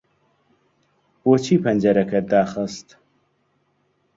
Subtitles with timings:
[1.23, 2.87] بۆچی پەنجەرەکەت داخست؟